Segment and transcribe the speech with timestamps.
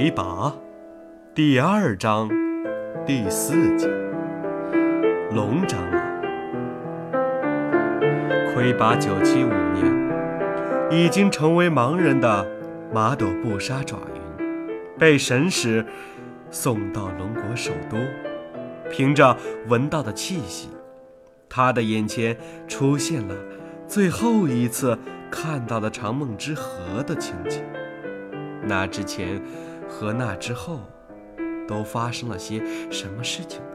[0.00, 0.50] 魁拔
[1.34, 2.26] 第二章
[3.04, 3.86] 第四节
[5.30, 6.00] 龙长老。
[8.54, 9.84] 魁拔九七五年，
[10.90, 12.46] 已经成为盲人的
[12.90, 14.22] 马朵布沙爪云，
[14.98, 15.84] 被神使
[16.50, 17.98] 送到龙国首都。
[18.90, 19.36] 凭着
[19.68, 20.70] 闻到的气息，
[21.46, 22.34] 他的眼前
[22.66, 23.34] 出现了
[23.86, 24.98] 最后一次
[25.30, 27.62] 看到的长梦之河的情景。
[28.62, 29.42] 那之前
[29.90, 30.80] 和那之后，
[31.66, 33.66] 都发生了些什么事情呢？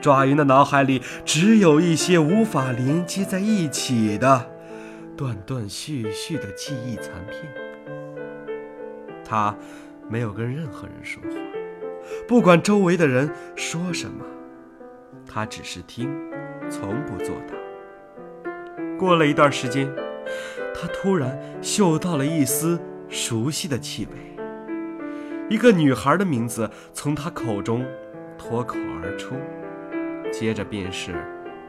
[0.00, 4.50] 爪云的脑海里只有一些无法连接在一起的
[5.16, 7.52] 断断续续的记忆残片。
[9.24, 9.54] 他
[10.08, 11.28] 没有跟任何人说话，
[12.26, 14.24] 不管周围的人说什么，
[15.26, 16.08] 他只是听，
[16.70, 17.54] 从不作答。
[18.96, 19.92] 过了一段时间，
[20.74, 22.80] 他突然嗅到了一丝。
[23.12, 24.29] 熟悉的气味，
[25.50, 27.84] 一个女孩的名字从他口中
[28.38, 29.34] 脱口而出，
[30.32, 31.12] 接着便是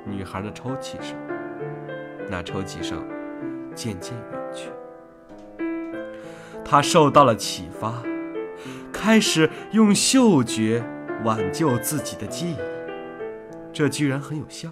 [0.05, 1.17] 女孩的抽泣声。
[2.29, 3.03] 那抽泣声
[3.73, 4.69] 渐渐远去，
[6.63, 8.03] 他受到了启发，
[8.93, 10.83] 开始用嗅觉
[11.25, 12.55] 挽救自己的记忆。
[13.73, 14.69] 这居然很有效。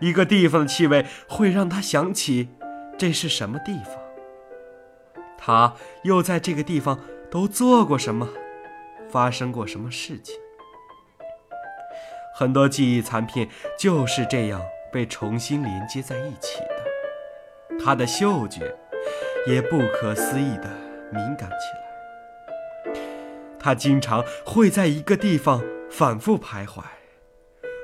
[0.00, 2.48] 一个地方的气味会让他想起
[2.98, 3.94] 这是什么地方。
[5.38, 6.98] 他又在这个地方
[7.30, 8.28] 都做过什么？
[9.08, 10.34] 发生过什么事情？
[12.34, 14.60] 很多记忆残片就是这样
[14.92, 17.78] 被重新连接在一起的。
[17.82, 18.76] 他的嗅觉
[19.46, 20.68] 也不可思议地
[21.12, 22.92] 敏感起来。
[23.58, 26.82] 他经常会在一个地方反复徘徊，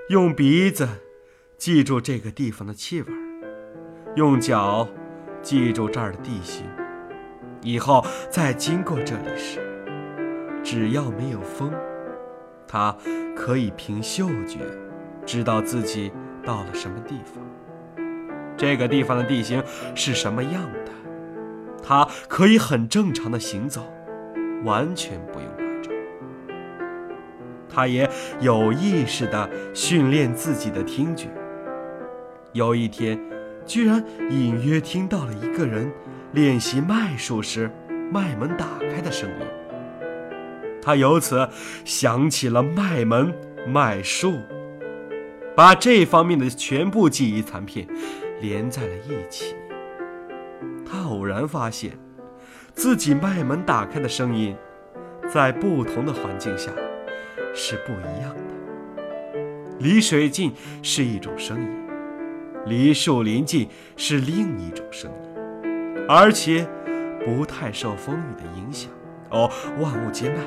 [0.09, 0.89] 用鼻子
[1.57, 3.09] 记住这个地方的气味，
[4.17, 4.89] 用脚
[5.41, 6.67] 记住这儿的地形。
[7.63, 9.61] 以后再经过这里时，
[10.64, 11.73] 只要没有风，
[12.67, 12.95] 他
[13.36, 14.59] 可以凭嗅觉
[15.25, 16.13] 知道自己
[16.45, 17.42] 到了什么地方。
[18.57, 19.63] 这个地方的地形
[19.95, 20.92] 是什么样的，
[21.83, 23.83] 他可以很正常的行走，
[24.65, 25.92] 完全不用拐杖。
[27.69, 28.11] 他也
[28.41, 31.29] 有意识地训练自己的听觉。
[32.53, 33.19] 有一天，
[33.65, 35.91] 居然隐约听到了一个人。
[36.33, 37.70] 练习脉术时，
[38.11, 39.47] 脉门打开的声音。
[40.81, 41.48] 他由此
[41.85, 43.33] 想起了脉门、
[43.67, 44.39] 脉术，
[45.55, 47.87] 把这方面的全部记忆残片
[48.41, 49.55] 连在了一起。
[50.85, 51.92] 他偶然发现，
[52.75, 54.57] 自己脉门打开的声音，
[55.29, 56.73] 在不同的环境下
[57.55, 58.42] 是不一样的。
[59.79, 61.69] 离水近是一种声音，
[62.67, 65.32] 离树林近是另一种声音。
[66.14, 66.68] 而且
[67.24, 68.90] 不太受风雨的影响
[69.30, 69.50] 哦，
[69.80, 70.42] 万物皆脉，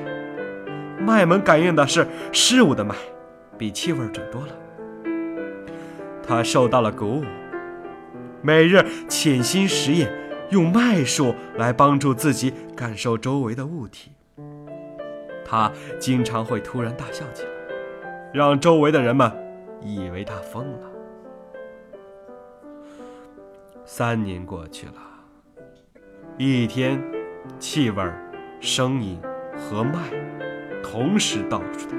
[1.03, 2.93] 脉门感应的是事物的脉，
[3.57, 4.49] 比气味准多了。
[6.21, 7.25] 他受到了鼓舞，
[8.43, 10.13] 每日潜心实验，
[10.51, 14.11] 用脉术来帮助自己感受周围的物体。
[15.43, 17.49] 他经常会突然大笑起来，
[18.31, 19.31] 让周围的人们
[19.81, 20.79] 以为他疯了。
[23.83, 25.14] 三年过去了。
[26.37, 27.01] 一天，
[27.59, 28.03] 气味、
[28.59, 29.17] 声音
[29.55, 29.99] 和脉
[30.83, 31.95] 同时到处的。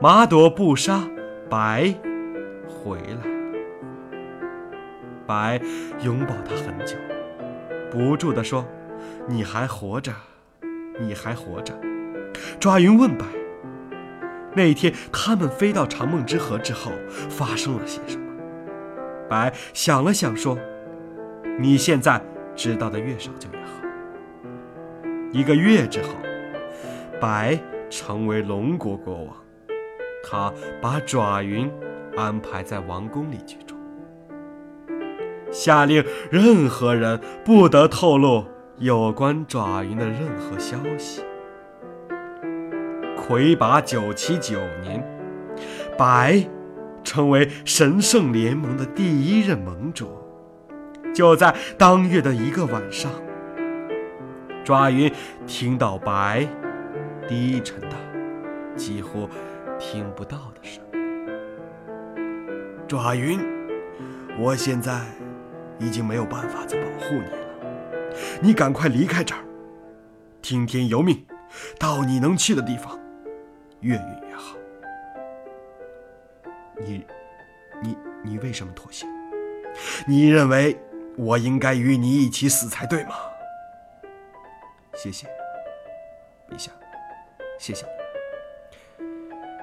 [0.00, 1.02] 马朵布沙
[1.48, 1.92] 白
[2.68, 3.28] 回来
[5.26, 5.60] 白
[6.04, 6.94] 拥抱他很久，
[7.90, 8.64] 不住地说
[9.26, 10.12] ：“你还活着，
[11.00, 11.74] 你还活着。”
[12.60, 13.26] 抓云问白
[14.54, 16.92] ：“那天他们飞到长梦之河之后，
[17.28, 18.32] 发生了些什么？”
[19.28, 20.56] 白想了想说
[21.58, 22.24] ：“你现在。”
[22.54, 23.72] 知道的越少就越好。
[25.32, 26.08] 一个月之后，
[27.20, 29.36] 白成为龙国国王，
[30.28, 31.70] 他把爪云
[32.16, 33.76] 安排在王宫里居住，
[35.50, 38.44] 下令任何人不得透露
[38.78, 41.22] 有关爪云的任何消息。
[43.16, 45.00] 魁拔九七九年，
[45.96, 46.44] 白
[47.04, 50.10] 成为神圣联盟的第一任盟主。
[51.12, 53.10] 就在当月的一个晚上，
[54.64, 55.12] 抓云
[55.46, 56.46] 听到白
[57.28, 57.96] 低沉的、
[58.76, 59.28] 几乎
[59.78, 61.00] 听不到的声音。
[62.86, 63.40] 抓云，
[64.38, 65.00] 我现在
[65.78, 67.38] 已经没有办法再保护你了，
[68.40, 69.40] 你赶快离开这儿，
[70.42, 71.24] 听天由命，
[71.78, 72.98] 到你能去的地方，
[73.80, 74.56] 越远越好。
[76.78, 77.04] 你，
[77.82, 79.06] 你，你为什么妥协？
[80.06, 80.78] 你认为？
[81.16, 83.14] 我应该与你一起死才对吗？
[84.94, 85.26] 谢谢，
[86.50, 86.70] 陛下，
[87.58, 87.86] 谢谢。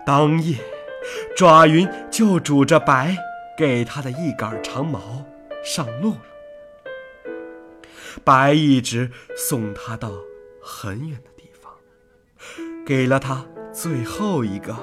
[0.05, 0.57] 当夜，
[1.35, 3.15] 爪云就拄着白
[3.57, 5.25] 给他的一杆长矛
[5.63, 6.21] 上路了。
[8.23, 10.11] 白一直送他到
[10.61, 11.71] 很远的地方，
[12.85, 14.73] 给了他最后一个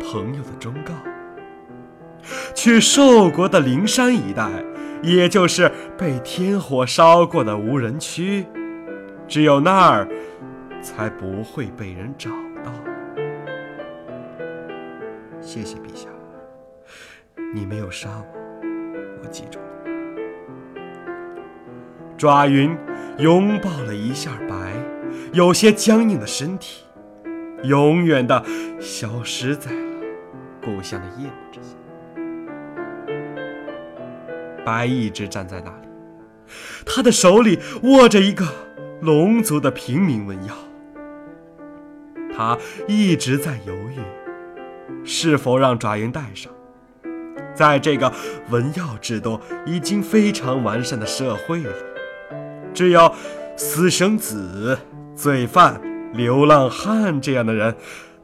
[0.00, 0.92] 朋友的忠告：
[2.54, 4.48] 去寿国的灵山一带，
[5.04, 8.46] 也就是被天火烧过的无人区，
[9.28, 10.08] 只有那儿
[10.80, 12.30] 才不会被人找
[12.64, 12.72] 到。
[15.40, 16.08] 谢谢陛下，
[17.54, 18.26] 你没有杀我，
[19.22, 19.66] 我记住了。
[22.16, 22.74] 爪云
[23.18, 24.72] 拥抱了一下白，
[25.32, 26.84] 有些僵硬的身体，
[27.62, 28.42] 永远的
[28.80, 30.00] 消失在了
[30.62, 31.76] 故乡的夜幕之下。
[34.64, 35.88] 白一直站在那里，
[36.86, 38.46] 他的手里握着一个
[39.00, 40.54] 龙族的平民文药，
[42.34, 42.56] 他
[42.88, 43.98] 一直在犹豫，
[45.04, 46.52] 是否让爪云带上。
[47.54, 48.12] 在这个
[48.50, 51.68] 文药制度已经非常完善的社会里。
[52.72, 53.14] 只有
[53.56, 54.76] 私生子、
[55.14, 55.80] 罪犯、
[56.12, 57.72] 流浪汉这样的人，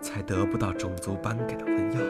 [0.01, 2.01] 才得不到种族颁给的文药。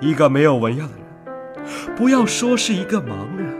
[0.00, 0.99] 一个没有文药的人，
[1.96, 3.54] 不要说是一个盲人，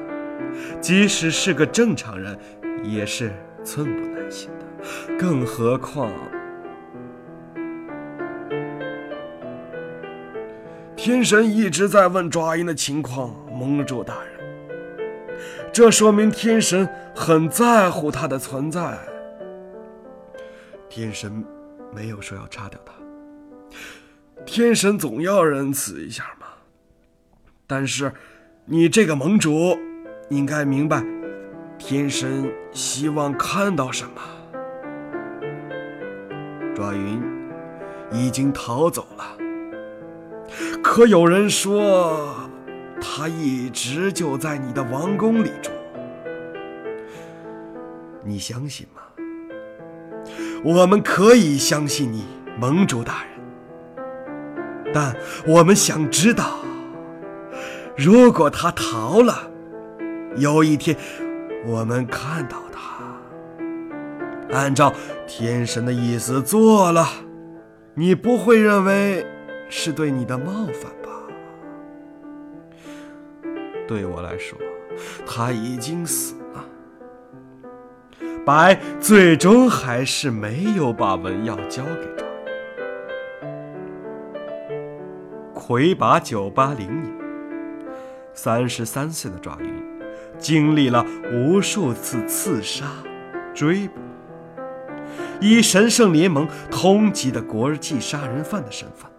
[0.81, 2.39] 即使是个正常人，
[2.83, 3.33] 也是
[3.65, 4.67] 寸步难行的。
[5.19, 6.11] 更何况，
[10.97, 14.31] 天神一直在问爪鹰的情况，盟主大人。
[15.73, 18.99] 这说明天神很在乎他的存在。
[20.89, 21.45] 天神
[21.95, 22.93] 没有说要杀掉他，
[24.45, 26.25] 天神总要仁慈一下。
[27.71, 28.13] 但是，
[28.65, 29.79] 你这个盟主
[30.29, 31.05] 应该明白，
[31.79, 34.21] 天神希望看到什么。
[36.75, 37.23] 爪云
[38.11, 39.25] 已经逃走了，
[40.83, 42.35] 可有人说。
[43.03, 45.71] 他一直就在你的王宫里住，
[48.23, 49.01] 你相信吗？
[50.63, 52.27] 我们可以相信你，
[52.59, 54.93] 盟主大人。
[54.93, 55.17] 但
[55.47, 56.60] 我们想知道，
[58.03, 59.51] 如果他逃了，
[60.37, 60.97] 有一天
[61.67, 63.05] 我们看到他，
[64.57, 64.91] 按照
[65.27, 67.07] 天神的意思做了，
[67.93, 69.27] 你不会认为
[69.69, 71.11] 是对你的冒犯吧？
[73.87, 74.59] 对我来说，
[75.27, 76.65] 他已经死了。
[78.47, 82.25] 白最终还是没有把文药交给爪
[84.71, 84.81] 云。
[85.53, 87.20] 魁拔九八零年，
[88.43, 89.71] 三十三岁的爪云，
[90.39, 92.87] 经历了无数次刺杀、
[93.55, 94.01] 追捕，
[95.43, 99.11] 以神圣联盟通缉的国际杀人犯的身份，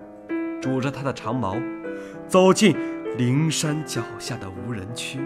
[0.60, 1.56] 拄着他的长矛，
[2.28, 2.76] 走进。
[3.18, 5.20] 灵山脚下的无人区。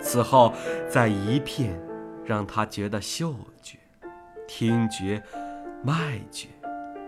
[0.00, 0.52] 此后，
[0.88, 1.78] 在一片
[2.24, 3.78] 让他觉得嗅觉、
[4.48, 5.22] 听觉、
[5.84, 6.48] 脉觉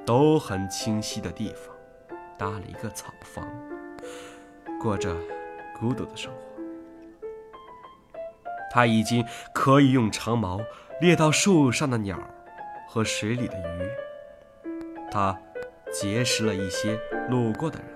[0.05, 1.75] 都很清晰的地方，
[2.39, 3.49] 搭了一个草房，
[4.79, 5.17] 过着
[5.81, 6.39] 孤独的生活。
[8.71, 10.61] 他已经可以用长矛
[11.01, 12.21] 猎到树上的鸟
[12.87, 14.71] 和水里的鱼。
[15.11, 15.37] 他
[15.93, 17.89] 结识了一些路过的人。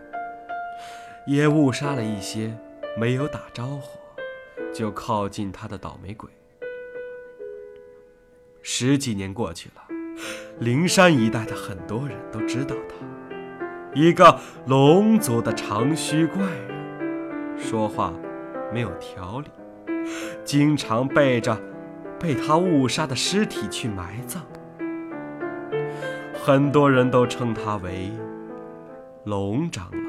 [1.26, 2.54] 也误杀了一些
[2.98, 3.98] 没有打招呼
[4.74, 6.28] 就靠近他的倒霉鬼。
[8.60, 9.86] 十几年过去了，
[10.58, 12.94] 灵山一带的很多人都知道他，
[13.94, 16.42] 一个龙族的长须怪，
[17.56, 18.12] 说话
[18.72, 19.48] 没有条理，
[20.44, 21.58] 经常背着
[22.18, 24.42] 被他误杀的尸体去埋葬。
[26.34, 28.10] 很多人都称他为
[29.24, 30.03] 龙长老。